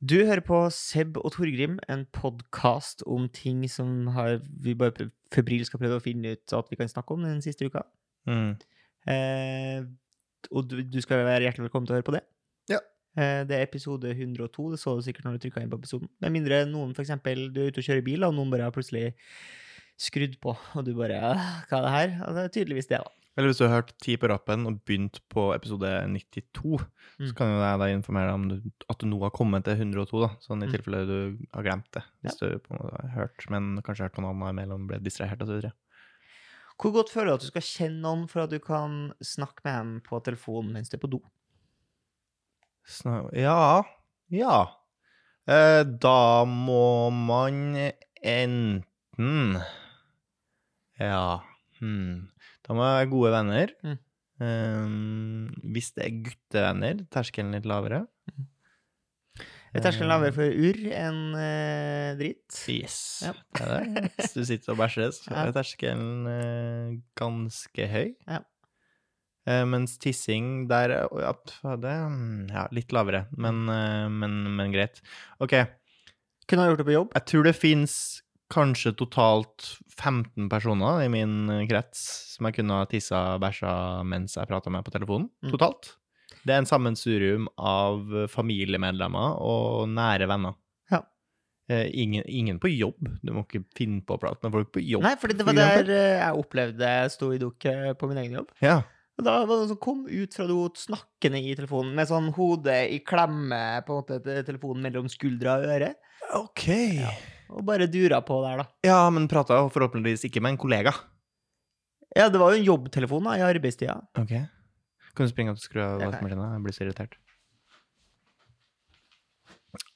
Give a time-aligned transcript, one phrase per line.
[0.00, 5.74] Du hører på Seb og Torgrim, en podkast om ting som har, vi bare febrilsk
[5.76, 7.82] har prøvd å finne ut at vi kan snakke om den siste uka.
[8.24, 8.54] Mm.
[9.12, 9.84] Eh,
[10.48, 12.22] og du, du skal være hjertelig velkommen til å høre på det.
[12.72, 12.80] Ja.
[13.12, 16.08] Eh, det er episode 102, det så du sikkert når du trykka inn på episoden.
[16.24, 18.76] Med mindre noen for eksempel, du er ute og kjører bil, og noen bare har
[18.76, 19.10] plutselig
[20.00, 22.16] skrudd på, og du bare «Ah, Hva er det her?
[22.24, 23.19] Det er tydeligvis det, da.
[23.40, 26.82] Eller hvis du har hørt ti på rappen og begynt på episode 92,
[27.20, 27.26] Mm.
[27.28, 30.20] så kan jo jeg da informere deg om at du nå har kommet til 102,
[30.22, 30.28] da.
[30.44, 30.72] Sånn i Mm.
[30.72, 32.02] tilfelle du har glemt det.
[32.22, 34.98] Hvis du på en måte har hørt, men kanskje hørt på noen annen imellom, ble
[35.00, 35.72] distrahert videre.
[36.80, 39.74] Hvor godt føler du at du skal kjenne noen for at du kan snakke med
[39.80, 41.20] dem på telefonen mens du er på do?
[43.36, 43.82] Ja.
[44.30, 44.66] Ja.
[45.46, 49.62] Eh, da må man enten
[51.00, 51.40] Ja
[51.80, 52.28] hmm.
[52.70, 53.72] Da må jeg være gode venner.
[53.82, 53.96] Mm.
[54.40, 58.04] Um, hvis det er guttevenner, terskelen litt lavere.
[59.74, 62.60] Er terskelen lavere for urr enn uh, dritt?
[62.70, 63.34] Yes, Ja.
[63.58, 64.04] det er det.
[64.16, 68.08] Hvis du sitter og bæsjer, så er terskelen uh, ganske høy.
[68.30, 68.40] Ja.
[69.48, 71.30] Eh, mens tissing der er- ja,
[71.80, 75.00] det mm, ja, litt lavere, men, eh, men, men greit.
[75.40, 75.54] OK,
[76.46, 77.14] Kunne ha gjort det på jobb.
[77.16, 77.94] jeg tror det fins
[78.52, 79.70] kanskje totalt
[80.00, 82.02] 15 personer i min eh, krets
[82.34, 83.72] som jeg kunne ha tissa og bæsja
[84.08, 85.28] mens jeg prata med på telefonen.
[85.44, 85.52] Mm.
[85.54, 85.94] Totalt.
[86.40, 90.56] Det er en sammensurium av familiemedlemmer og nære venner.
[90.92, 91.02] Ja.
[91.70, 92.98] Eh, ingen, ingen på jobb.
[93.22, 95.04] Du må ikke finne på å prate med folk på jobb.
[95.06, 98.22] Nei, for det var der eh, jeg opplevde jeg sto i dukk eh, på min
[98.24, 98.50] egen jobb.
[98.64, 98.80] Ja.
[99.20, 102.30] Og da var det noen som kom ut fra do snakkende i telefonen med sånn
[102.34, 105.92] hodet i klemme på en måte telefonen mellom skuldra og øre.
[106.40, 106.66] OK.
[106.96, 107.12] Ja.
[107.50, 108.66] Og bare dura på der, da.
[108.86, 110.94] Ja, men prata forhåpentligvis ikke med en kollega.
[112.16, 114.00] Ja, det var jo en jobbtelefon da, i arbeidstida.
[114.18, 114.34] Ok.
[115.14, 116.52] Kan du springe og skru av vaskemaskina?
[116.54, 116.62] jeg.
[116.66, 117.18] blir så irritert.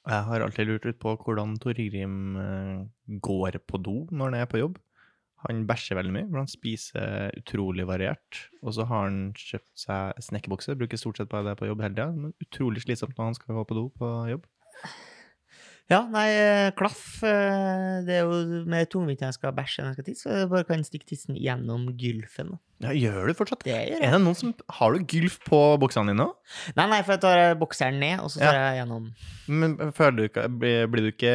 [0.05, 2.83] Jeg har alltid lurt ut på hvordan Torgrim eh,
[3.25, 4.77] går på do når han er på jobb.
[5.45, 8.39] Han bæsjer veldig mye, for han spiser utrolig variert.
[8.63, 11.97] Og så har han kjøpt seg snekkerbukse, bruker stort sett bare det på jobb hele
[11.97, 12.07] tida.
[12.15, 14.47] Men utrolig slitsomt når han skal gå på do på jobb.
[15.91, 19.91] Ja, nei, eh, klaff eh, Det er jo mer tungvint når jeg skal bæsje enn
[19.91, 20.23] jeg skal tisse.
[20.25, 22.55] så Jeg bare kan stikke tissen gjennom gylfen.
[22.83, 23.61] Ja, gjør du fortsatt?
[23.63, 26.33] Det gjør Er det noen som Har du gylf på buksene dine òg?
[26.75, 29.05] Nei, nei, for jeg tar eh, bokseren ned, og så tar jeg gjennom
[29.47, 31.31] Men føler du ikke Blir, blir du ikke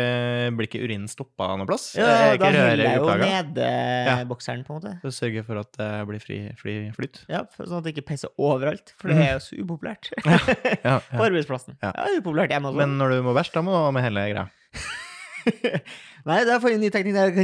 [0.59, 1.87] Blir ikke urinen stoppa noe plass?
[1.97, 4.19] Ja, Er da røret jeg jo ned Ja.
[4.29, 4.95] bokseren, på en måte.
[5.07, 7.23] Så sørger for at det blir fri, fri flyt.
[7.33, 10.13] Ja, Sånn at det ikke pisser overalt, for det er jo så upopulært.
[10.85, 11.81] Ja, På arbeidsplassen.
[11.81, 11.95] Ja.
[11.97, 12.83] Ja, upopulært hjemme også.
[12.85, 14.51] Men når du må bæsje, da må du ha med hele greia.
[16.29, 17.31] Nei, det er for en ny teknikk der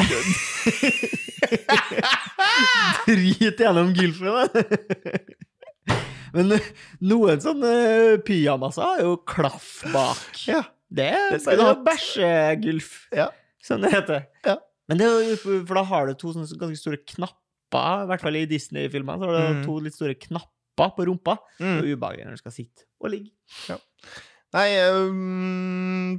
[3.06, 4.48] Drit gjennom gylfen.
[6.36, 6.66] Men eh,
[7.06, 7.70] noen sånne
[8.26, 10.24] pyjamaser har jo klaff bak.
[10.50, 10.62] Ja.
[10.86, 11.70] Det er Det skal du ha.
[13.16, 13.28] Ja.
[13.64, 14.20] som det heter.
[14.46, 14.56] Ja.
[14.86, 15.36] Men det er jo,
[15.66, 19.24] for da har du to sånne ganske store knapper, i hvert fall i Disney-filmene, så
[19.26, 19.64] har du mm.
[19.66, 21.34] to litt store knapper på rumpa.
[21.58, 21.78] Det Mm.
[21.80, 23.30] er ubehagelig når du skal sitte og ligge.
[24.54, 26.18] Nei, øhm, eh,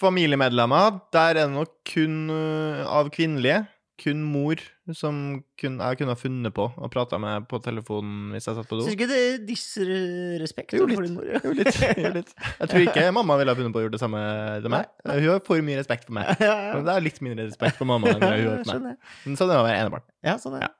[0.00, 3.64] familiemedlemmer, der er det nok kun øh, av kvinnelige.
[3.96, 4.60] Kun mor
[4.92, 8.68] som kun, jeg kunne ha funnet på og prata med på telefonen hvis jeg satt
[8.68, 8.82] på do.
[8.84, 11.08] Syns ikke det er disrespekt Jo, overfor litt.
[11.08, 11.30] din mor?
[11.32, 11.40] ja?
[11.40, 12.34] Jo, litt, jo, litt.
[12.60, 14.20] Jeg tror ikke mamma ville ha funnet på å gjøre det samme
[14.60, 14.90] til meg.
[15.08, 16.28] Hun har for mye respekt for meg.
[16.44, 16.74] Ja, ja.
[16.76, 19.00] Men det er litt mindre respekt for mamma enn hun har for meg.
[19.24, 20.06] Men sånn er det å være enebarn.
[20.28, 20.72] Ja, sånn er det.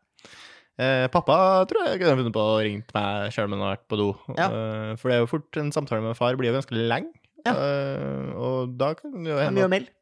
[0.76, 1.36] Eh, pappa
[1.70, 3.96] tror jeg kunne ha funnet på å ringe meg sjøl om han har vært på
[4.02, 4.10] do.
[4.36, 4.50] Ja.
[4.52, 7.16] Eh, for det er jo fort en samtale med far blir jo ganske lenge.
[7.46, 7.54] Ja.
[7.54, 9.92] Eh, og da kan det jo hende mye å melde.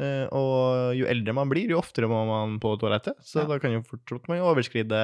[0.00, 3.18] Eh, og jo eldre man blir, jo oftere må man på toalettet.
[3.20, 3.46] Så Ja.
[3.50, 5.00] da kan jo fort man man overskride,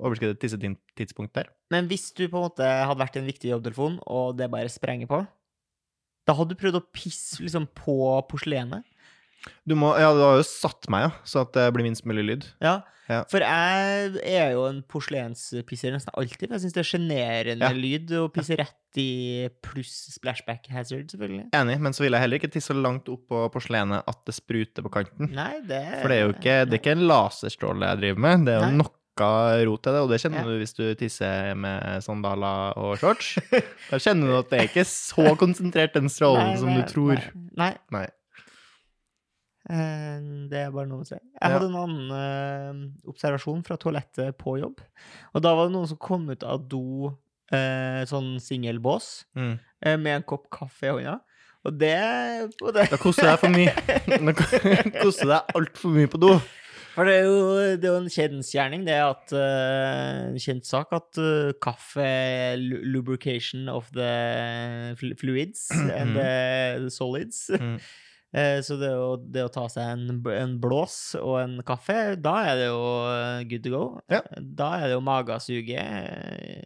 [0.00, 1.50] overskride tissetidspunkt der.
[1.70, 5.06] Men hvis du på en måte hadde vært en viktig jobbtelefon, og det bare sprenger
[5.10, 5.20] på,
[6.24, 7.98] da hadde du prøvd å pisse liksom på
[8.30, 8.84] porselenet?
[9.68, 12.24] Du må, ja, du har jo satt meg, ja, så at det blir minst mulig
[12.24, 12.44] lyd.
[12.64, 12.80] Ja.
[13.04, 13.18] Ja.
[13.28, 16.48] For jeg er jo en porselenspisser nesten alltid.
[16.54, 17.76] Jeg syns det er sjenerende Ja.
[17.76, 21.50] lyd å pisse rett i pluss splashback hazard, selvfølgelig.
[21.52, 24.32] Enig, men så vil jeg heller ikke tisse så langt opp på porselenet at det
[24.38, 25.28] spruter på kanten.
[25.36, 28.46] Nei, det For det er jo ikke, det er ikke en laserstråle jeg driver med,
[28.48, 28.80] det er jo Nei.
[28.80, 29.00] noe
[29.68, 30.44] rot til det, og det kjenner Ja.
[30.48, 33.34] du hvis du tisser med sandaler og shorts.
[33.92, 37.20] Da kjenner du at det er ikke så konsentrert den strålen Nei, som du tror.
[37.54, 37.74] Nei.
[37.92, 38.08] nei.
[39.70, 40.20] Eh,
[40.50, 41.16] Det er bare noe å si.
[41.16, 44.82] Jeg hadde en annen uh, observasjon fra toalettet på jobb.
[45.34, 47.12] Og da var det noen som kom ut av do,
[47.54, 49.54] uh, sånn singelbås, Mm.
[49.86, 51.20] uh, med en kopp kaffe i hånda.
[51.64, 51.96] Og det,
[52.60, 53.72] og det Da koster deg for mye.
[54.28, 54.34] Da
[55.06, 56.34] koster deg altfor mye på do.
[56.94, 57.38] For det er jo,
[57.80, 61.18] det er jo en kjensgjerning, det at En kjent sak at
[61.64, 62.04] kaffe
[62.60, 67.48] lubrication of the fluids and the, the solids.
[67.50, 67.80] Mm.
[68.34, 72.32] Eh, så det å, det å ta seg en, en blås og en kaffe, da
[72.50, 73.82] er det jo eh, good to go.
[74.10, 74.22] Ja.
[74.42, 75.78] Da er det jo magesuget.
[75.78, 76.64] eh.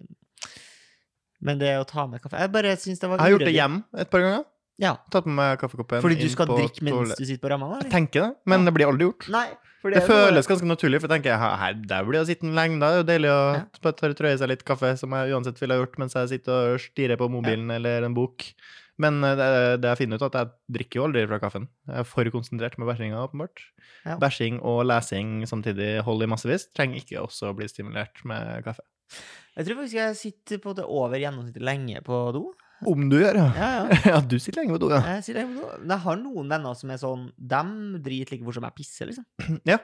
[1.44, 3.53] Men det å ta med kaffe Jeg bare syns det var Jeg har gjort det
[3.55, 4.47] hjem et par ganger.
[4.82, 7.81] Ja, Tatt med meg kaffekoppen fordi du skal drikke mens du sitter på ramma?
[7.82, 9.26] Jeg tenker det, men det blir aldri gjort.
[9.35, 9.47] Nei.
[9.79, 12.79] Det noe- føles ganske naturlig, for jeg tenker her, der blir jeg å sitte lenge.
[12.82, 14.12] Da Det er jo deilig å Ja.
[14.19, 17.17] trøye seg litt kaffe, som jeg uansett ville ha gjort mens jeg sitter og stirrer
[17.19, 18.49] på mobilen eller en bok.
[18.99, 19.49] Men eh, det,
[19.85, 21.69] det jeg finner ut, at jeg drikker jo aldri fra kaffen.
[21.87, 23.65] Jeg er for konsentrert med bæsjinga, åpenbart.
[24.05, 24.17] Ja.
[24.21, 28.83] Bæsjing og lesing samtidig hold i massevis trenger ikke også å bli stimulert med kaffe.
[29.59, 32.45] Jeg tror faktisk jeg sitter på det over gjennomsnittet lenge på do.
[32.87, 33.47] Om du gjør, ja.
[33.59, 34.00] Ja, ja.
[34.12, 35.01] Ja, du sitter lenge på do, ja.
[35.17, 35.79] Jeg, sitter lenge på do.
[35.83, 37.25] Men jeg har noen venner som er sånn
[37.55, 37.73] Dem
[38.05, 39.27] driter like fort som jeg pisser, liksom.
[39.73, 39.79] ja.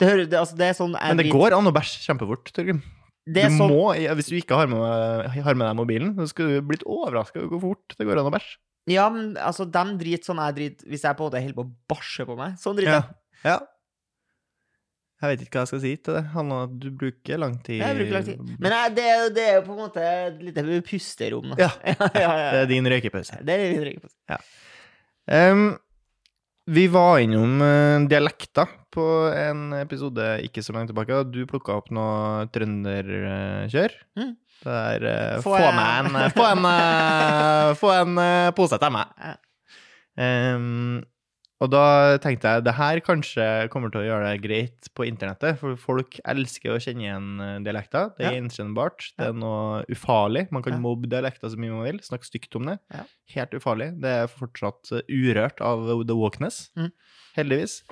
[0.00, 2.50] Det, hører, det, altså, det er sånn Men det driter- går an å bæsje kjempefort,
[2.56, 2.82] Torgrim.
[3.26, 6.58] Det Du sånn, må, hvis du ikke har med, har med deg mobilen, så skulle
[6.58, 8.56] du blitt overraska over hvor fort det går an å bæsje.
[8.90, 11.62] Ja, men altså, de driter sånn jeg driter Hvis jeg på en måte holder på
[11.62, 12.56] å bæsje på meg.
[12.58, 13.02] Sånn driter Ja.
[13.06, 13.52] jeg.
[13.52, 13.60] ja.
[15.22, 16.22] Jeg vet ikke hva jeg skal si til det.
[16.32, 18.40] Hanna, du bruker lang tid Jeg bruker lang tid.
[18.58, 19.04] Men jeg, det,
[19.36, 21.52] det er jo på en måte et lite pusterom.
[21.52, 21.60] da.
[21.62, 21.68] Ja.
[21.92, 22.48] ja, ja, ja.
[22.56, 23.38] Det er din røykepause.
[23.46, 24.16] Det er din røykepause.
[24.32, 24.40] Ja.
[25.38, 25.62] Em,
[26.70, 29.04] vi var innom eh, dialekter på
[29.34, 33.94] en episode ikke så langt tilbake, du plukka opp noe trønderkjør.
[34.20, 34.34] Mm.
[34.62, 38.78] Det er eh, Få Få en- meg en Få en, eh, få en eh, pose
[38.78, 39.06] til meg.
[40.12, 41.00] Ja.
[41.62, 45.60] Og da tenkte jeg det her kanskje kommer til å gjøre det greit på internettet,
[45.60, 48.08] for folk elsker å kjenne igjen eh, dialekter.
[48.16, 48.40] Det er Ja.
[48.40, 49.12] gjenkjennbart.
[49.16, 50.48] Det er noe ufarlig.
[50.50, 50.80] Man kan Ja.
[50.82, 52.78] mobbe dialekter så mye man vil, snakke stygt om det.
[52.92, 53.04] Ja.
[53.36, 54.00] Helt ufarlig.
[54.02, 56.90] Det er fortsatt eh, urørt av the Walkness, Mm.
[57.36, 57.82] heldigvis.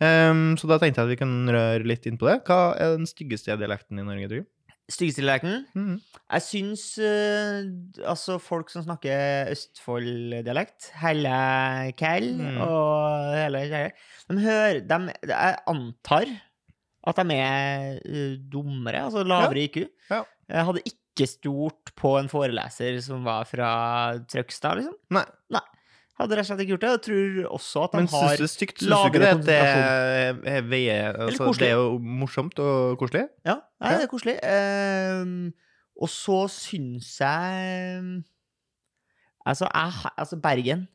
[0.00, 2.44] Um, så da tenkte jeg at vi kan røre litt inn på det.
[2.46, 4.46] Hva er den styggeste dialekten i Norge, tror
[4.94, 5.64] du?
[5.78, 5.96] Mm.
[6.30, 7.66] Jeg syns uh,
[8.10, 11.34] altså folk som snakker Østfold-dialekt, helle
[11.98, 12.60] kall Mm.
[12.64, 15.00] og hele de hører de,
[15.30, 16.30] Jeg antar
[17.10, 19.82] at de er uh, dummere, altså lavere IQ.
[20.10, 20.22] Ja.
[20.50, 23.70] Jeg hadde ikke stort på en foreleser som var fra
[24.30, 24.94] Trøgstad, liksom.
[25.16, 25.24] Nei.
[25.50, 25.64] Nei.
[26.20, 26.90] Hadde rett og slett ikke gjort det.
[26.92, 28.78] Og tror også at de Men har synes stygt?
[28.84, 31.50] synes du ikke det det er- er veier altså.
[31.58, 33.26] Det er jo morsomt og koselig.
[33.46, 34.36] Ja, nei, det er koselig.
[34.44, 35.50] Uh,
[36.00, 38.22] og så syns jeg
[39.46, 40.86] Altså, jeg, altså Bergen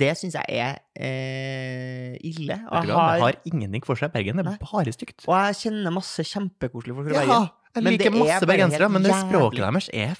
[0.00, 2.56] Det syns jeg er eh, ille.
[2.70, 4.12] Og jeg, har, har ingenting for seg.
[4.14, 4.54] Bergen det Nei.
[4.54, 5.24] er bare stygt.
[5.26, 7.48] og jeg kjenner masse kjempekoselige folk fra Ja, Bergen.
[7.74, 10.14] jeg liker er masse bergensere, men det språket deres er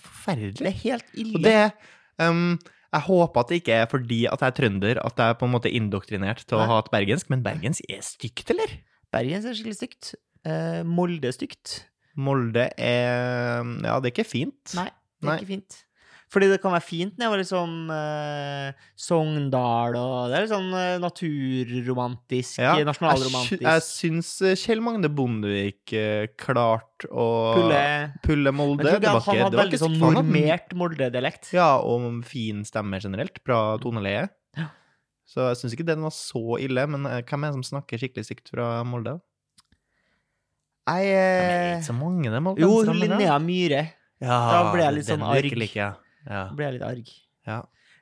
[0.58, 1.34] Det er helt ille.
[1.38, 2.58] Og det um,
[2.90, 5.46] Jeg håper at det ikke er fordi at jeg er trønder at jeg er på
[5.46, 6.70] en måte indoktrinert til å Nei.
[6.72, 8.72] ha et bergensk, men bergensk er stygt, eller?
[9.14, 10.14] Bergensk er skikkelig stygt.
[10.46, 11.76] Eh, Molde er stygt.
[12.18, 14.74] Molde er Ja, det er ikke fint.
[14.74, 15.38] Nei, det er Nei.
[15.38, 15.78] ikke fint.
[16.30, 20.98] Fordi det kan være fint var liksom eh, Sogndal og Det er litt sånn eh,
[21.02, 23.64] naturromantisk, Ja, nasjonalromantisk.
[23.64, 27.24] jeg syns eh, Kjell Magne Bondevik eh, klarte å
[27.56, 27.80] Pulle
[28.22, 28.86] pulle Men Molde.
[28.86, 30.22] jeg tror Det ikke var at han hadde det var veldig ikke sånn han hadde-
[30.30, 31.50] normert Molde-dialekt.
[31.56, 33.42] Ja, og fin stemme generelt.
[33.46, 34.28] Bra toneleie.
[34.58, 34.68] Ja.
[35.26, 37.98] Så jeg syns ikke den var så ille, men eh, hvem er det som snakker
[38.04, 39.16] skikkelig stygt fra Molde?
[40.90, 42.40] Nei, Det er eh, ikke så mange, det.
[42.62, 43.82] Jo, Linnea Myhre.
[44.20, 45.42] Ja, da ble jeg litt sånn arg.
[45.42, 45.90] virker like,
[46.26, 46.44] ja.
[46.50, 47.12] Da blir jeg litt arg.
[47.50, 47.60] ja.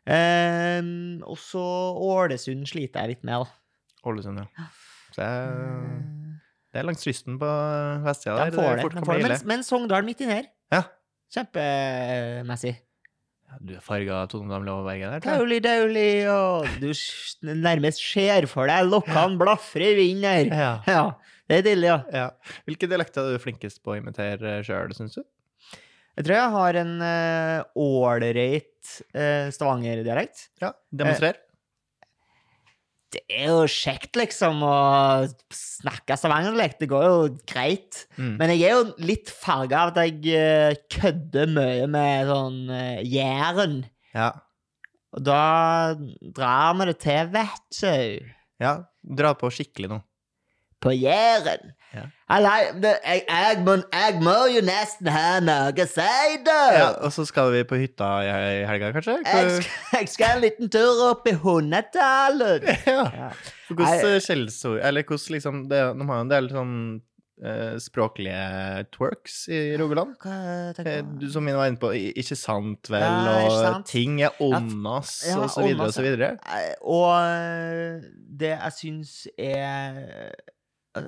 [0.09, 1.60] Um, og så
[2.01, 3.98] Ålesund sliter jeg litt med, da.
[4.08, 4.69] Ålesund, ja.
[5.13, 7.48] Så jeg, Eh, det er langs kysten på
[8.06, 8.56] vestsida de der.
[8.56, 8.82] får det.
[8.87, 9.29] fort De får det.
[9.29, 10.48] Men, men Sogndal midt inni her.
[10.72, 10.82] Ja.
[11.32, 12.75] Kjempemessig.
[13.48, 15.39] Ja, Du er farga Tone Damli Overberget der.
[15.39, 16.91] Dauli, dauli, og du
[17.56, 20.53] nærmest ser for deg lokkene blafre i vinden her.
[20.53, 20.72] Ja.
[20.89, 21.05] Ja,
[21.48, 21.98] det er deilig, ja.
[22.13, 22.27] ja.
[22.69, 25.25] Hvilke dialekter er du flinkest på å imitere sjøl, syns du?
[26.19, 30.48] Jeg tror jeg har en eh, ålreit uh, Stavanger-dialekt.
[30.58, 31.37] Ja, Demonstrer.
[33.15, 36.81] Det er jo kjekt, liksom, å snakke Stavanger-dialekt.
[36.82, 38.03] Det går jo greit.
[38.19, 38.34] Mm.
[38.41, 42.98] Men jeg er jo litt farga av at jeg uh, kødder mye med sånn uh,
[43.06, 43.79] Jæren.
[44.10, 44.32] Ja.
[45.15, 45.41] Og da
[46.34, 48.32] drar vi det til, vet du.
[48.67, 48.75] ja.
[49.08, 50.03] Dra på skikkelig nå.
[50.82, 51.78] På Jæren.
[51.94, 52.02] Ja.
[52.28, 56.56] Jeg, jeg, må, jeg må jo nesten ha noe å si, da.
[56.76, 59.14] Ja, og så skal vi på hytta i helga, kanskje?
[59.24, 59.70] Jeg, skal,
[60.02, 62.66] jeg skal en liten tur opp i Hundedalen.
[62.88, 63.04] Ja.
[63.08, 63.28] Ja.
[63.68, 66.74] Hvordan eh, skjellsord Eller hvordan liksom det, De har jo en del sånn
[67.44, 70.14] eh, språklige twerks i Rogaland.
[70.24, 73.90] Eh, du, som vi var inne på, ikke sant vel, Ja, ikke og sant.
[73.90, 76.30] ting er åndas, Ja, og så videre og så videre.
[76.84, 78.06] Og
[78.40, 80.32] det jeg syns er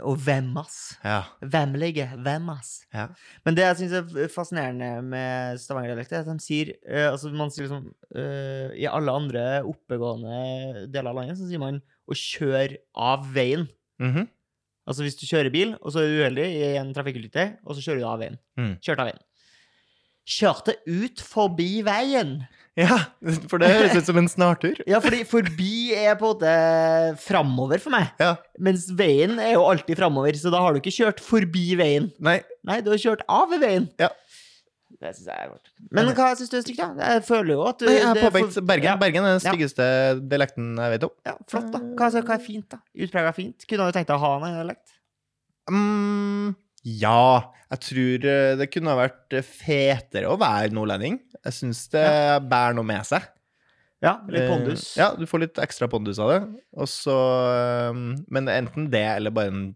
[0.07, 0.77] Og vemmas.
[1.05, 1.23] Ja.
[1.43, 2.07] Vemmelige.
[2.25, 2.73] Vemmas.
[2.95, 3.09] ja.
[3.45, 7.53] Men det jeg syns er fascinerende med stavangerdialekt, er at de sier uh, altså Man
[7.53, 11.81] sier liksom uh, I alle andre oppegående deler av landet så sier man
[12.11, 13.69] å kjøre av veien.
[14.03, 14.29] Mhm.
[14.91, 17.85] Altså hvis du kjører bil, og så er du uheldig i en trafikkulykke, og så
[17.85, 18.39] kjører du av veien.
[18.59, 18.73] Mm.
[18.83, 19.21] Kjørte av veien.
[20.31, 22.33] Kjørte ut forbi veien.
[22.79, 22.97] Ja,
[23.51, 24.79] for det høres ut som en snartur.
[24.89, 26.55] Ja, fordi forbi er på en måte
[27.25, 28.13] framover for meg.
[28.23, 28.37] Ja.
[28.63, 32.11] Mens veien er jo alltid framover, så da har du ikke kjørt forbi veien.
[32.23, 33.89] Nei, Nei, du har kjørt av veien.
[34.01, 34.11] Ja.
[35.01, 35.69] Det syns jeg er godt.
[35.97, 37.11] Men hva syns du er stygt, da?
[37.15, 38.89] Jeg føler jo at du Nei, jeg har påpekt for- Bergen.
[38.91, 39.87] Ja, Bergen er den styggeste
[40.29, 41.13] dialekten jeg vet om.
[41.25, 41.81] ja, flott, da.
[41.97, 42.81] Hva, hva er fint, da?
[43.07, 43.65] Utprega fint?
[43.71, 44.93] Kunne du tenkt deg å ha en dialekt?
[45.71, 46.55] Mm,
[46.87, 51.21] ja, jeg tror eh, det kunne ha vært eh, fetere å være nordlending.
[51.45, 52.07] Jeg syns det
[52.51, 53.29] bærer noe med seg.
[54.01, 54.85] Ja, litt pondus.
[54.97, 56.39] Eh, ja, du får litt ekstra pondus av det.
[56.81, 57.17] Og så
[57.53, 57.99] eh,
[58.33, 59.67] Men enten det, eller bare en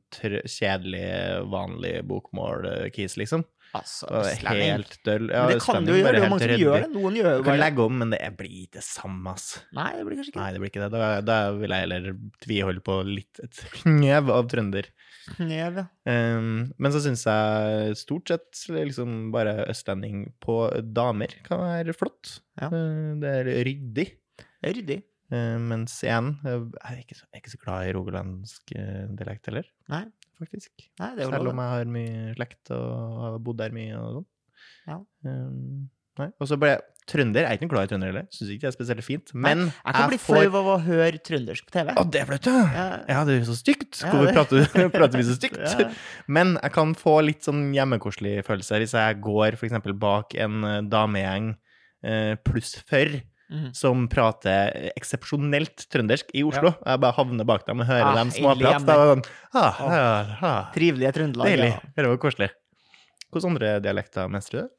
[0.49, 1.05] kjedelig,
[1.53, 3.45] vanlig bokmål-kis, liksom.
[3.75, 4.07] Altså,
[4.47, 5.29] helt døll.
[5.35, 6.15] Ja, Men det kan du jo gjøre.
[6.15, 6.91] Det er mange som gjør det.
[6.95, 7.47] Noen gjør det.
[7.49, 9.49] Kan legge om, men det blir ikke det samme, ass.
[9.75, 10.91] Nei, det blir kanskje ikke Nei, det blir ikke det.
[10.95, 12.07] Da, da vil jeg heller
[12.47, 14.89] tviholde på litt et knev av trønder.
[15.25, 15.87] Knev, ja.
[16.37, 20.59] Um, men så syns jeg stort sett liksom bare østlending på
[20.97, 22.39] damer kan være flott.
[22.61, 22.69] Ja.
[22.69, 24.07] Uh, det er ryddig.
[24.37, 24.99] Det er ryddig.
[25.33, 28.77] Uh, mens igjen, uh, jeg er ikke så, jeg er ikke så glad i rogalandsk
[29.17, 30.05] dialekt heller, Nei,
[30.41, 30.87] faktisk.
[31.01, 34.19] nei, det er Selv om jeg har mye slekt og har bodd der mye og
[34.19, 34.31] sånn.
[34.85, 35.01] Ja.
[35.25, 35.85] Um.
[36.15, 37.45] Og så ble jeg trønder.
[37.45, 38.27] Er ikke noe glad i trønder heller.
[38.33, 39.33] Syns ikke det er spesielt fint.
[39.35, 41.93] Men Jeg kan bli flau av å høre trøndersk på TV.
[42.01, 42.63] Å, det er flaut, ja!
[42.79, 42.87] Ja.
[43.15, 44.01] Ja, det er så stygt.
[44.01, 45.61] Hvorfor ja, prater, prater vi så stygt?
[45.85, 45.91] Ja.
[46.31, 50.81] Men jeg kan få litt sånn hjemmekoselig følelse hvis jeg går eksempel bak en eh,
[50.89, 51.53] damegjeng
[52.07, 53.21] eh, pluss før.
[53.55, 53.67] Mm.
[53.77, 56.71] som prater eksepsjonelt trøndersk i Oslo.
[56.81, 58.95] Jeg bare havner bak dem og hører Ah, dem småprate.
[58.97, 61.51] sånn, ah, ah, ah, Trivelige Trøndelag.
[61.53, 61.69] Deilig.
[61.95, 62.49] Det var koselig.
[63.29, 64.73] Hvilke andre dialekter mestrer du?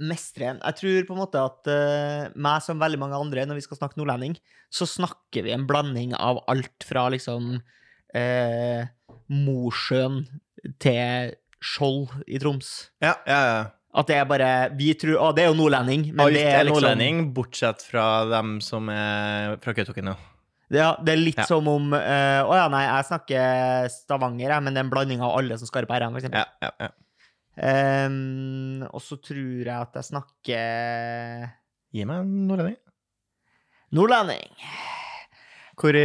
[0.00, 0.54] Mestre.
[0.56, 3.78] Jeg tror på en måte at uh, meg som veldig mange andre, når vi skal
[3.80, 4.36] snakke nordlending,
[4.72, 8.80] så snakker vi en blanding av alt fra liksom uh,
[9.30, 10.24] Mosjøen
[10.82, 12.70] til Skjold i Troms.
[13.04, 13.60] Ja, ja, ja.
[13.90, 16.60] At det er bare Vi tror Å, det er jo nordlending, men Alt det er
[16.60, 20.14] er liksom nordlending, bortsett fra dem som er fra Kautokeino.
[20.70, 21.46] Ja, det er litt Ja.
[21.48, 25.24] som om uh, Å ja, nei, jeg snakker Stavanger, jeg, men det er en blanding
[25.26, 26.38] av alle som skarper r-en, for eksempel.
[26.38, 26.92] Ja, ja, ja.
[27.60, 31.50] Ehm, og så tror jeg at jeg snakker
[31.92, 32.78] Gi meg en nordlending.
[33.92, 34.48] nordlending.
[35.80, 35.96] Hvor,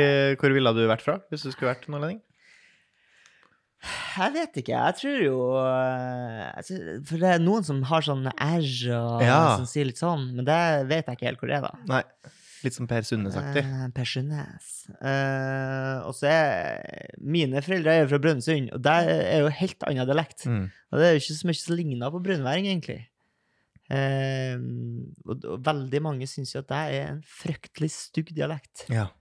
[0.42, 2.22] hvor ville du vært fra hvis du skulle vært nordlending?
[4.18, 4.74] Jeg vet ikke.
[4.74, 9.58] Jeg tror jo eh, tror- For det er noen som har sånn æsj og Ja.
[9.60, 11.74] som sier litt sånn, men det vet jeg ikke helt hvor det er, da.
[11.92, 12.04] Nei.
[12.66, 13.64] Litt som Per Sundnes-aktig.
[13.66, 14.70] Uh, per Sundnes.
[14.98, 19.86] Uh, og så er Mine foreldre er jo fra Brønnøysund, og der er jo helt
[19.86, 20.48] annen dialekt.
[20.50, 20.64] Mm.
[20.92, 23.04] Og det er jo ikke så mye som ligner på brønnværing, egentlig.
[23.86, 24.58] Uh,
[25.30, 28.88] og, og veldig mange syns jo at det er en fryktelig stygg dialekt.
[28.90, 29.12] Ja.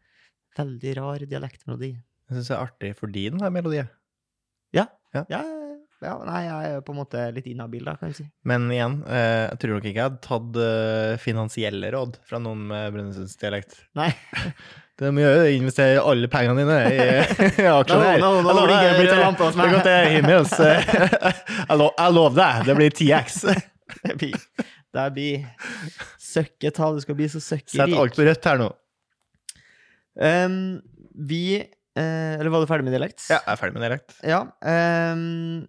[0.57, 1.93] Veldig rar dialektmelodi.
[2.25, 3.93] Jeg syns det er artig fordi den melodien.
[4.75, 4.89] Ja.
[5.15, 5.23] Ja.
[5.31, 5.43] Ja,
[6.05, 8.27] ja, nei, jeg er på en måte litt inhabil, da, kan vi si.
[8.49, 12.65] Men igjen, eh, jeg tror nok ikke jeg hadde tatt eh, finansielle råd fra noen
[12.71, 13.79] med Brønnøysundsdialekt.
[13.99, 14.11] Nei.
[14.95, 16.99] Det må gjøre, investere alle pengene dine i,
[17.65, 17.99] i aksjer.
[17.99, 19.73] Nå, nå, nå, nå ligger det blitt en lampe hos meg.
[19.75, 20.53] Det det er himmels.
[20.55, 23.41] Jeg, lo, jeg lover deg, det blir 10X.
[24.05, 24.37] Det blir,
[24.97, 25.43] det blir
[26.19, 26.97] søkketall.
[26.97, 27.77] Du skal bli så søkkerik.
[27.77, 28.71] Sett alt på rødt her nå.
[30.15, 30.57] Um,
[31.15, 33.23] vi eh, Eller var du ferdig med dialekt?
[33.29, 34.17] Ja, jeg er ferdig med dialekt.
[34.27, 35.65] Ja, ehm,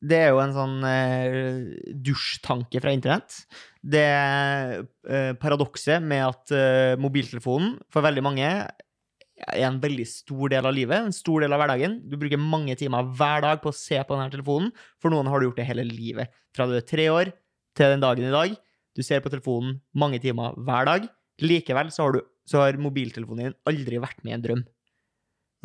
[0.00, 3.42] det er jo en sånn eh, dusjtanke fra internett.
[3.80, 8.46] Det eh, paradokset med at eh, mobiltelefonen for veldig mange
[9.40, 11.98] er en veldig stor del av livet, en stor del av hverdagen.
[12.08, 14.72] Du bruker mange timer hver dag på å se på denne telefonen.
[15.00, 16.32] For noen har du gjort det hele livet.
[16.56, 17.32] Fra du er tre år
[17.76, 18.56] til den dagen i dag.
[18.96, 21.08] Du ser på telefonen mange timer hver dag.
[21.40, 24.68] Likevel så har, du, så har mobiltelefonen din aldri vært med i en drøm.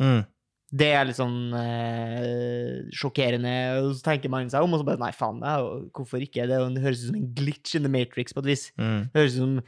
[0.00, 0.22] Mm.
[0.66, 3.52] Det er litt sånn eh, sjokkerende.
[3.84, 5.54] Og så tenker man seg om, og så bare Nei, faen, det
[5.94, 6.48] hvorfor ikke?
[6.50, 8.64] Det, det høres ut som en glitch in the matrix på et vis.
[8.80, 9.06] Mm.
[9.12, 9.58] Det høres ut som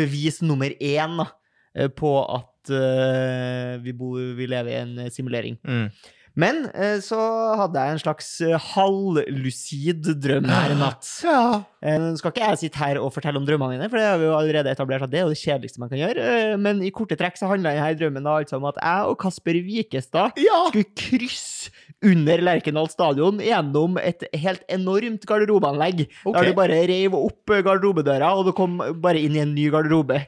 [0.00, 1.28] bevis nummer én da,
[1.76, 5.60] eh, på at eh, vi, bor, vi lever i en eh, simulering.
[5.66, 5.90] Mm.
[6.36, 7.18] Men eh, så
[7.62, 11.08] hadde jeg en slags eh, halvlucid drøm her i natt.
[11.26, 11.64] Ja.
[11.86, 14.20] Eh, Nå skal ikke jeg sitte her og fortelle om drømmene mine, for det har
[14.20, 16.56] vi jo allerede etablert at det er det kjedeligste man kan gjøre.
[16.60, 20.40] Men i korte trekk så handla denne drømmen altså om at jeg og Kasper Wikestad
[20.40, 20.60] ja.
[20.68, 21.72] skulle krysse
[22.04, 26.06] under Lerkendal stadion gjennom et helt enormt garderobeanlegg.
[26.22, 26.36] Okay.
[26.36, 30.20] Der du bare reiv opp garderobedøra, og du kom bare inn i en ny garderobe.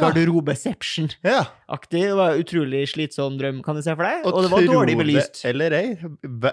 [0.00, 1.20] Garderobeception-aktig.
[1.26, 1.44] Ja.
[1.88, 4.26] Det var en utrolig slitsom drøm, kan du se for deg.
[4.28, 5.42] Og, det var dårlig belyst.
[5.42, 5.86] det Eller ei,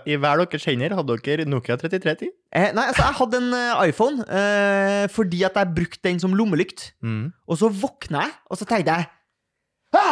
[0.05, 2.31] i hver deres hender hadde dere Nokia 3310.
[2.55, 6.37] Eh, nei, altså, jeg hadde en eh, iPhone eh, fordi at jeg brukte den som
[6.37, 6.91] lommelykt.
[7.03, 7.33] Mm.
[7.47, 9.11] Og så våkna jeg, og så tenkte jeg
[9.95, 10.07] Hæ!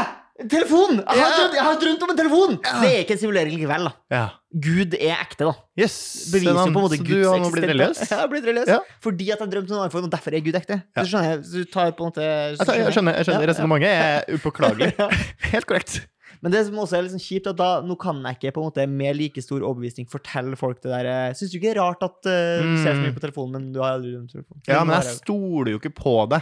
[0.49, 0.97] Telefon!
[0.97, 2.55] Jeg har, drømt, jeg har drømt om en telefon!
[2.65, 2.77] Ja.
[2.81, 3.91] Det er ikke en simulering likevel, da.
[4.11, 4.23] Ja.
[4.53, 5.53] Gud er ekte, da.
[5.79, 5.95] Yes.
[6.29, 8.01] Beviser jo på en måte så du har nå blitt religiøs?
[8.03, 8.69] Ja, jeg har blitt religiøs.
[8.69, 8.79] Ja.
[9.01, 10.77] Fordi at jeg drømte om iPhone, og derfor er Gud ekte.
[10.99, 13.45] Så skjønner jeg, så du tar på en måte Jeg, tar, jeg skjønner, jeg skjønner
[13.47, 14.91] Ja, resonnementet er upåklagelig.
[15.55, 15.95] Helt korrekt.
[16.43, 18.67] Men det som også er sånn kjipt, at da, nå kan jeg ikke på en
[18.67, 21.79] måte med like stor overbevisning fortelle folk det der eh, Syns du ikke det er
[21.79, 23.15] rart at uh, du ser så mye Mm.
[23.15, 24.63] på telefonen, men du har aldri drømt om telefonen?
[24.67, 26.41] Ja, men jeg stoler jo ikke på det.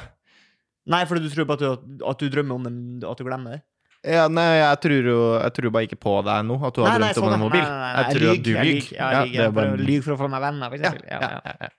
[0.89, 3.56] Nei, fordi du tror på at du, at du drømmer om det, at du glemmer
[3.56, 3.62] det?
[4.01, 6.98] Ja, nei, jeg tror jo jeg tror bare ikke på deg nå, at du har
[6.98, 7.62] drømt om en mobil.
[7.62, 8.88] Jeg tror at du jeg lyver.
[8.98, 9.51] Jeg det lyver.
[9.53, 11.05] bare- For å for å få meg venner, for eksempel.
[11.12, 11.70] ja, Ja, ja.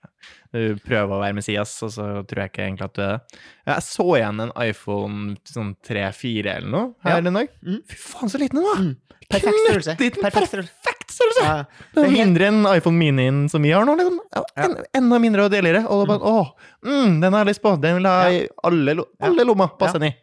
[0.53, 3.39] Du prøver å være Messias, og så tror jeg ikke egentlig at du er det.
[3.67, 7.27] Jeg så igjen en iPhone sånn 3-4 eller noe her Ja.
[7.27, 7.49] en dag.
[7.65, 7.81] Mm.
[7.89, 8.77] Fy faen, så liten den var!
[8.77, 8.95] Mm.
[9.33, 9.95] Perfekt størrelse.
[9.97, 11.65] Perfekt størrelse.
[11.95, 13.95] Det er mindre enn iPhone Minien som vi har nå.
[13.97, 14.19] Liksom.
[14.57, 15.85] En, enda mindre og deiligere.
[15.89, 16.51] Og er bare, åh,
[16.85, 17.73] mm, den har jeg lyst på.
[17.81, 19.71] Den vil jeg ha i alle, alle lommer.
[19.79, 20.15] Passe den i.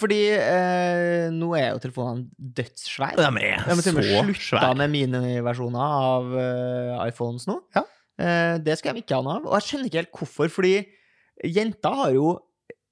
[0.00, 3.18] Fordi eh, nå er jo telefonene dødssvære.
[3.20, 7.58] De er De har til og med så slutta med miniversjoner av uh, iPhones nå.
[7.76, 7.84] Ja.
[8.18, 9.46] Eh, det skal de ikke ha noe av.
[9.50, 10.74] Og jeg skjønner ikke helt hvorfor, fordi
[11.52, 12.36] jenter har jo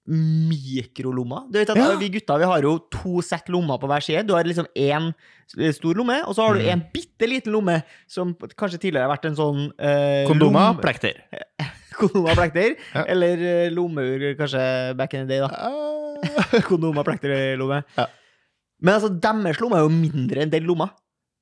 [0.02, 1.44] mikrolommer.
[1.52, 1.94] Du vet at Ja.
[1.96, 4.26] Vi gutter vi har jo to sett lommer på hver side.
[4.26, 5.12] Du har liksom én
[5.72, 6.72] stor lomme, og så har du Mm.
[6.72, 11.22] en bitte liten lomme som kanskje tidligere har vært en sånn eh, Kondomer, plekter.
[11.98, 12.74] Kondomer, plekter.
[12.94, 13.04] Ja.
[13.06, 15.48] Eller eh, lommeur, kanskje back in the day, da.
[16.68, 17.82] Kondomer, plekter, lomme.
[17.98, 18.06] Ja.
[18.82, 20.90] Men altså, deres lomme er jo mindre enn den lomma.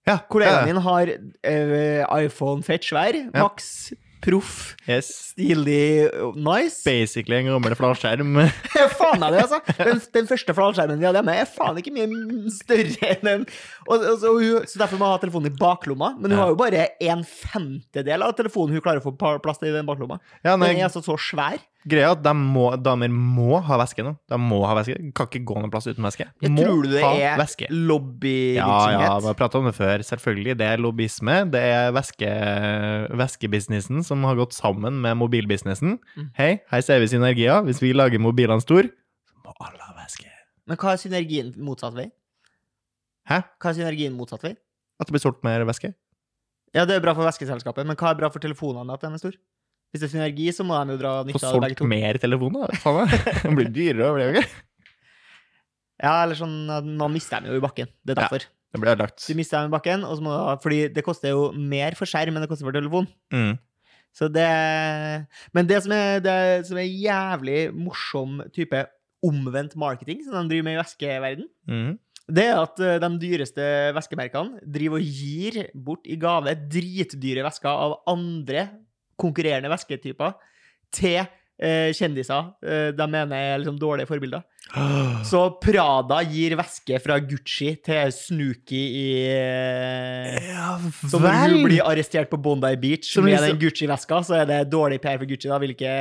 [0.09, 3.43] Ja, Kollegaen min har uh, iPhone fett svær, Ja.
[3.45, 5.07] Max, proff, Yes.
[5.31, 6.83] stilig, nice.
[6.85, 8.35] Basically en gammel flatskjerm.
[9.01, 9.61] faen er det, altså!
[9.79, 13.47] Den, den første flatskjermen vi hadde hjemme, er faen ikke mye større enn den.
[13.89, 16.11] Og, og, så, hun, så derfor må hun ha telefonen i baklomma.
[16.19, 16.43] Men hun Ja.
[16.45, 19.89] har jo bare en femtedel av telefonen hun klarer å få plass til i den
[19.89, 20.21] baklomma.
[20.45, 21.57] Ja, Den er altså så svær.
[21.89, 24.13] Greia er at må, damer må ha væske nå.
[24.29, 24.97] De må ha væske.
[25.17, 26.27] Kan ikke gå noen plass uten væske.
[26.45, 27.69] Jeg må tror du det er væske.
[27.71, 30.05] Ja, ja, vi har prata om det før.
[30.05, 30.59] Selvfølgelig.
[30.61, 31.37] Det er lobbyisme.
[31.55, 32.31] Det er væske,
[33.23, 35.97] væskebusinessen som har gått sammen med mobilbusinessen.
[36.17, 36.31] Mm.
[36.37, 37.65] Hei, her ser vi synergier.
[37.69, 38.93] Hvis vi lager mobilene store,
[39.31, 40.29] så må alle ha væske.
[40.69, 42.11] Men hva er synergien motsatt vei?
[43.31, 43.41] Hæ?
[43.57, 44.57] Hva er synergien motsatt vei?
[45.01, 45.95] At det blir solgt mer væske?
[46.77, 49.23] Ja, det er bra for væskeselskapet, men hva er bra for telefonene at den er
[49.23, 49.41] store?
[49.91, 51.81] Hvis det er synergi, så må de jo dra Få nytte av det begge solgt
[51.83, 51.87] to.
[51.91, 52.75] mer telefoner?
[52.79, 53.15] Faen meg.
[53.43, 54.61] Det blir dyrere, blir det ikke?
[56.01, 57.91] Ja, eller sånn at man mister dem jo i bakken.
[58.07, 58.45] Det er derfor.
[58.47, 58.57] Ja.
[58.71, 59.25] Det blir ødelagt.
[59.27, 61.97] Du mister dem i bakken, og så må du ha Fordi det koster jo mer
[61.99, 63.09] for skjerm enn det koster for telefon.
[63.35, 63.57] Mm.
[64.15, 64.47] Så det
[65.55, 66.37] Men det som er, det
[66.69, 68.85] som er jævlig morsom type
[69.27, 71.99] omvendt marketing som de driver med i væskeverden, Mm.
[72.31, 73.67] det er at eh, de dyreste
[73.99, 78.69] væskemerkene driver og gir bort i gave dritdyre væsker av andre
[79.21, 80.35] konkurrerende væsketyper
[80.97, 81.21] til
[81.61, 84.47] eh, kjendiser eh, de mener er liksom dårlige forbilder.
[85.31, 90.77] Så Prada gir væske fra Gucci til Snooki i eh, Ja
[91.11, 94.47] Så når hun blir arrestert på Bondi Beach Som med liksom- den Gucci-veska, så er
[94.51, 95.51] det dårlig PR for Gucci.
[95.51, 95.95] Da vil ikke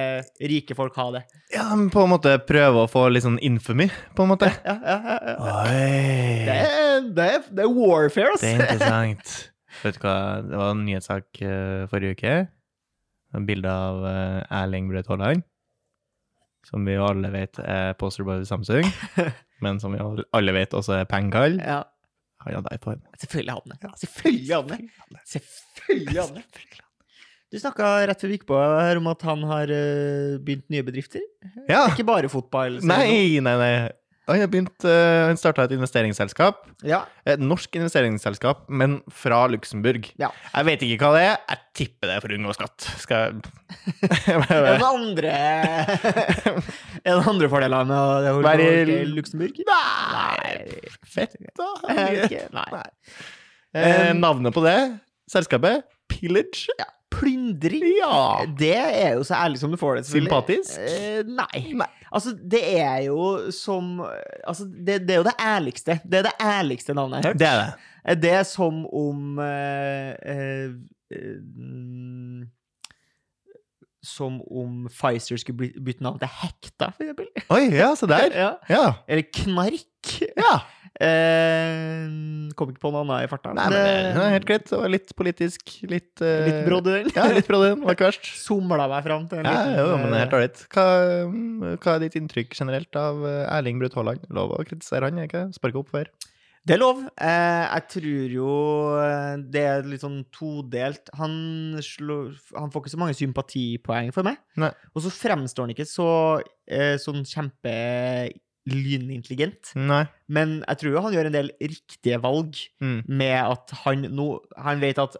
[0.51, 1.23] rike folk ha det.
[1.55, 4.51] Ja, men på en måte prøve å få litt sånn infamy, på en måte.
[4.67, 5.35] Ja, ja, ja, ja.
[5.63, 6.45] Oi!
[6.45, 8.45] Det, er, det, er, det er warfare, altså.
[8.45, 9.35] Det er interessant.
[9.83, 12.37] Vet du hva, det var en nyhetssak eh, forrige uke.
[13.45, 15.43] Bilde av eh, Erling Braut Haaland.
[16.67, 18.85] Som vi jo alle vet er posterboy i Samsung.
[19.63, 20.01] men som vi
[20.35, 21.59] alle- vet også er pengekall.
[21.61, 21.83] Ja,
[22.43, 23.01] Han hadde iPhone.
[23.21, 23.93] selvfølgelig hadde han det.
[24.03, 25.23] Selvfølgelig hadde han det.
[25.33, 26.85] Selvfølgelig hadde han.
[27.49, 30.83] Du snakka rett før vi gikk på her om at han har eh, begynt nye
[30.85, 31.23] bedrifter.
[31.69, 31.87] Ja!
[31.89, 32.77] Ikke bare fotball.
[32.85, 33.71] Nei, nei, nei.
[34.29, 36.61] Han har begynt eh, Han starta et investeringsselskap.
[36.85, 40.07] Ja, Et norsk investeringsselskap, men fra Luxembourg.
[40.21, 40.29] Ja.
[40.53, 41.37] Jeg vet ikke hva det er.
[41.49, 42.87] Jeg tipper det er for å unngå skatt.
[43.01, 43.39] Skal
[44.29, 45.33] Er det jeg andre
[47.05, 49.59] Er det andre fordeler med å Være i- Luxembourg?
[49.69, 50.87] Nei!
[51.09, 51.69] Fett, da.
[51.89, 52.69] Nei.
[52.73, 52.89] Nei.
[53.75, 54.77] Eh, navnet på det
[55.29, 55.83] selskapet?
[56.09, 56.67] Pillage?
[57.19, 57.83] Plyndring?
[57.99, 58.45] Ja.
[58.59, 60.05] Det er jo så ærlig som du får det.
[60.09, 60.77] Sympatisk?
[60.79, 61.83] Eh, nei.
[62.11, 63.99] Altså, det er jo som
[64.47, 65.99] Altså, det, det er jo det ærligste.
[66.05, 67.39] Det er det ærligste navnet jeg har hørt.
[67.39, 67.73] Det er det.
[68.07, 70.71] Eh, Det er som om eh, eh,
[71.11, 72.47] eh,
[74.03, 77.27] Som om Pfizer skulle bytte navn til Hekta, for eksempel.
[77.51, 78.29] Oi, ja, se der.
[78.45, 78.51] Ja.
[78.71, 78.85] Ja.
[79.07, 80.13] Eller Knark.
[80.37, 80.53] ja.
[80.99, 82.07] Eh,
[82.59, 83.53] kom ikke på noe annet i farta.
[83.55, 84.65] Nei, men det det er helt greit.
[84.67, 86.89] Det var litt politisk, litt uh, Litt brodd.
[87.17, 87.73] Ja, litt brodd i.
[87.85, 88.31] Var ikke verst.
[88.45, 90.65] Somla meg fram til en Ja, liten jo, men det er helt eh, ålreit.
[90.75, 90.87] Hva,
[91.85, 94.27] hva er ditt inntrykk generelt av eh, Erling Braut Haaland?
[94.35, 95.47] Lov å kritisere han, ikke?
[95.55, 96.11] Sparke opp før?
[96.67, 96.99] Det er lov.
[97.15, 98.49] Eh, jeg tror jo
[99.55, 101.07] det er litt sånn todelt.
[101.17, 101.33] Han,
[101.85, 104.37] slår, han får ikke så mange sympatipoeng for meg.
[104.59, 104.73] Nei.
[104.91, 106.09] Og så fremstår han ikke så
[106.67, 107.73] eh, sånn kjempe
[108.69, 109.73] lynintelligent.
[109.75, 110.03] Nei.
[110.29, 113.01] Men jeg tror jo han gjør en del riktige valg Mm.
[113.07, 115.17] med at han nå Han vet at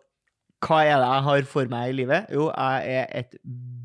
[0.59, 2.25] hva er det jeg har for meg i livet?
[2.35, 3.35] Jo, jeg er et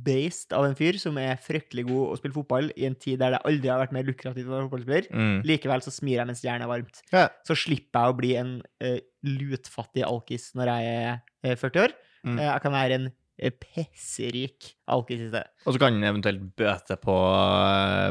[0.05, 3.37] beist av en fyr som er fryktelig god å spille fotball i en tid der
[3.37, 5.07] det aldri har vært mer lukrativt å være fotballspiller.
[5.14, 5.37] Mm.
[5.46, 6.98] Likevel så smir jeg mens jernet er varmt.
[7.14, 7.29] Ja.
[7.46, 8.50] Så slipper jeg å bli en
[8.83, 11.12] uh, lutfattig alkis når jeg er
[11.53, 11.94] eh, 40 år.
[12.27, 12.38] Mm.
[12.40, 13.07] Uh, jeg kan være en
[13.61, 15.51] pesserik alkis i stedet.
[15.66, 17.14] Og så kan han eventuelt bøte på,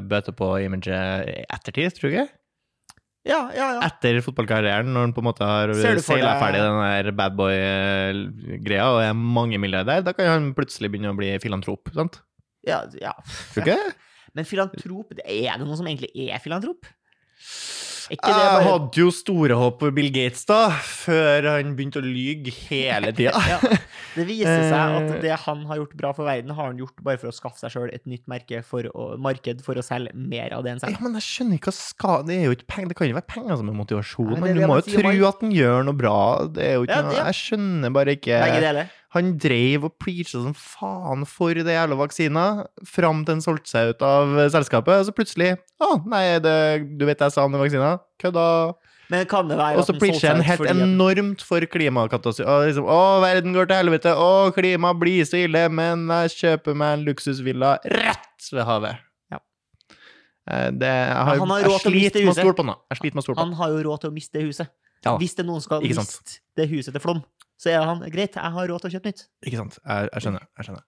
[0.10, 2.32] bøte på imaget ettertid, tror jeg.
[3.24, 3.84] Ja, ja, ja.
[3.88, 5.72] Etter fotballkarrieren, når han på en måte har
[6.04, 11.20] seila ferdig den der badboy-greia og er mange milliardær, da kan han plutselig begynne å
[11.20, 12.20] bli filantrop, sant?
[12.68, 13.14] ja, ja.
[13.54, 13.80] Tror ikke?
[14.36, 16.88] Men filantrop, er det noen som egentlig er filantrop?
[18.10, 22.06] Det Jeg bare hadde jo store håp for Bill Gates da, før han begynte å
[22.06, 23.34] lyge hele tida.
[23.48, 23.60] ja.
[24.14, 25.22] Det viser seg at Eh.
[25.24, 27.72] det han har gjort bra for verden, har han gjort bare for å skaffe seg
[27.74, 28.26] sjøl et nytt
[28.66, 30.92] for å, marked for å selge mer av det enn seg.
[30.92, 33.16] Ja, men jeg skjønner ikke hva skal Det er jo ikke penger, det kan jo
[33.18, 34.30] være penger som er motivasjon.
[34.34, 36.18] Men men du må jo tro man- at han gjør noe bra.
[36.48, 37.16] Det er jo ikke Ja, noe.
[37.24, 38.92] Jeg skjønner bare ikke Begge deler.
[39.14, 42.46] Han dreiv og preacha som faen for det jævla vaksina,
[42.90, 45.52] fram til han solgte seg ut av selskapet, og så plutselig
[45.84, 46.56] Å, nei, det,
[46.98, 47.92] du vet jeg sa om den vaksina?
[48.24, 48.48] Kødda.
[49.12, 52.50] Men kan det være Og at så han preacher han helt fordi enormt for klimakatastrofe.
[52.50, 54.14] Og liksom, å, verden går til helvete.
[54.18, 59.04] Å, klima blir så ille, men jeg kjøper meg en luksusvilla rett ved havet.
[59.36, 59.42] Ja.
[60.50, 62.42] Eh, Det, jeg har, han har råd til å miste huset.
[62.42, 63.54] Jeg sliter med å stole på han.
[63.54, 64.74] Han har jo råd til å miste huset.
[65.04, 65.18] Ja.
[65.20, 67.22] Hvis det noen skal miste det huset til Flom,
[67.64, 69.22] så er han greit, jeg har råd til å kjøpe nytt.
[69.48, 69.78] Ikke sant?
[69.84, 70.48] Jeg, jeg skjønner.
[70.60, 70.88] Jeg skjønner.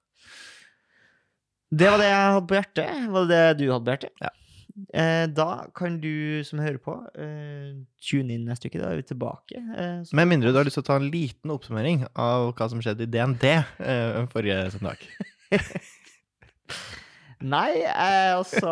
[1.76, 3.06] Det var det jeg hadde på hjertet.
[3.16, 4.26] Var det det du hadde på hjertet?
[4.26, 4.34] Ja.
[4.92, 7.70] Eh, da kan du som hører på, eh,
[8.04, 8.82] tune inn neste uke.
[8.82, 9.56] Da er vi tilbake.
[9.56, 12.84] Eh, Med mindre du har lyst til å ta en liten oppsummering av hva som
[12.84, 15.00] skjedde i DND eh, forrige søndag.
[17.46, 18.72] Nei, eh, altså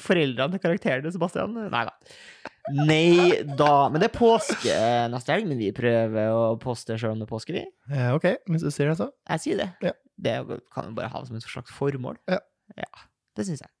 [0.00, 1.92] Foreldrene til karakterene, Sebastian Nei da.
[2.72, 3.90] Nei da.
[3.92, 4.78] Men det er påske
[5.12, 7.64] neste helg, men vi prøver å poste sjøl om det er påske, vi.
[7.92, 9.10] Eh, ok, hvis du sier det, så.
[9.34, 9.70] Jeg sier det.
[9.84, 9.94] Ja.
[10.24, 10.34] Det
[10.72, 12.20] kan vi bare ha som et slags formål.
[12.30, 12.40] Ja.
[12.78, 13.72] ja det syns jeg.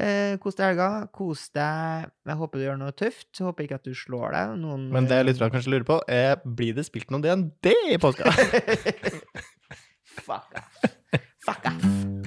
[0.00, 0.88] Eh, kos deg i helga.
[1.12, 2.08] Kos deg.
[2.30, 3.28] Jeg håper du gjør noe tøft.
[3.36, 4.56] Jeg håper ikke at du slår deg.
[4.62, 8.00] Noen, men det eh, lytterne kanskje lurer på, er blir det spilt noe DND i
[8.00, 8.32] påska?
[10.22, 10.82] Fuck off.
[11.42, 12.20] Fuck off.